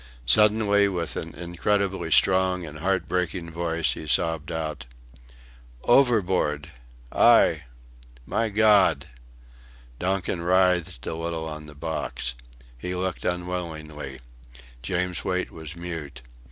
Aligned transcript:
Suddenly 0.25 0.87
with 0.87 1.15
an 1.15 1.35
incredibly 1.35 2.09
strong 2.09 2.65
and 2.65 2.79
heartbreaking 2.79 3.51
voice 3.51 3.91
he 3.93 4.07
sobbed 4.07 4.51
out: 4.51 4.87
"Overboard!... 5.83 6.71
I!... 7.11 7.65
My 8.25 8.49
God!" 8.49 9.05
Donkin 9.99 10.41
writhed 10.41 11.05
a 11.05 11.13
little 11.13 11.47
on 11.47 11.67
the 11.67 11.75
box. 11.75 12.33
He 12.79 12.95
looked 12.95 13.25
unwillingly. 13.25 14.21
James 14.81 15.23
Wait 15.23 15.51
was 15.51 15.75
mute. 15.75 16.23